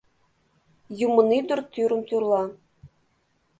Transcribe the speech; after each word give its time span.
Юмынӱдыр 1.05 1.59
тӱрым 1.71 2.01
тӱрла 2.07 2.43